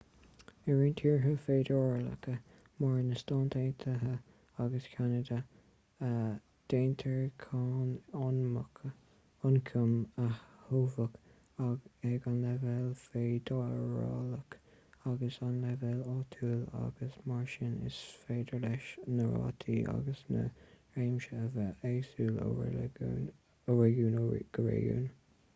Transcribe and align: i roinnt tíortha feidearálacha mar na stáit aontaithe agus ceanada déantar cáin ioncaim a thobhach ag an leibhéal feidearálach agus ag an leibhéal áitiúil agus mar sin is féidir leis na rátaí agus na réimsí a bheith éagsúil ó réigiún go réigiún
i 0.67 0.71
roinnt 0.77 0.95
tíortha 0.99 1.31
feidearálacha 1.47 2.31
mar 2.83 2.93
na 3.07 3.17
stáit 3.23 3.33
aontaithe 3.59 4.13
agus 4.63 4.87
ceanada 4.93 5.35
déantar 6.73 7.19
cáin 7.43 7.91
ioncaim 9.49 9.93
a 10.23 10.25
thobhach 10.69 11.19
ag 11.67 12.25
an 12.31 12.41
leibhéal 12.45 12.89
feidearálach 13.03 14.57
agus 15.11 15.39
ag 15.43 15.51
an 15.51 15.61
leibhéal 15.67 16.01
áitiúil 16.15 16.65
agus 16.83 17.21
mar 17.33 17.45
sin 17.55 17.79
is 17.91 18.03
féidir 18.25 18.65
leis 18.69 18.91
na 19.19 19.27
rátaí 19.35 19.79
agus 19.97 20.25
na 20.37 20.47
réimsí 20.97 21.41
a 21.45 21.45
bheith 21.59 21.85
éagsúil 21.93 22.45
ó 22.47 22.49
réigiún 22.63 24.23
go 24.31 24.71
réigiún 24.71 25.11